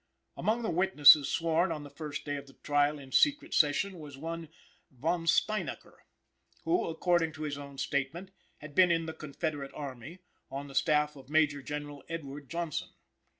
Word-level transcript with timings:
Among 0.35 0.63
the 0.63 0.71
witnesses 0.71 1.29
sworn 1.31 1.71
on 1.71 1.83
the 1.83 1.89
first 1.91 2.25
day 2.25 2.35
of 2.35 2.47
the 2.47 2.53
trial 2.53 2.97
in 2.97 3.11
secret 3.11 3.53
session 3.53 3.99
was 3.99 4.17
one 4.17 4.49
Von 4.89 5.27
Steinacker, 5.27 5.97
who, 6.63 6.87
according 6.87 7.33
to 7.33 7.43
his 7.43 7.55
own 7.59 7.77
statement, 7.77 8.31
had 8.57 8.73
been 8.73 8.89
in 8.89 9.05
the 9.05 9.13
Confederate 9.13 9.69
Army, 9.75 10.17
on 10.49 10.67
the 10.67 10.73
staff 10.73 11.15
of 11.15 11.29
Major 11.29 11.61
General 11.61 12.03
Edward 12.09 12.49
Johnson. 12.49 12.89